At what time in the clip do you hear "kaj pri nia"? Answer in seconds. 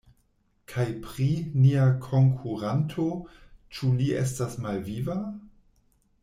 0.71-1.83